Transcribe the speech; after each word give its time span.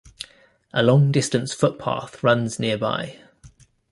A 0.73 0.81
long-distance 0.81 1.53
footpath 1.53 2.23
runs 2.23 2.57
nearby. 2.59 3.21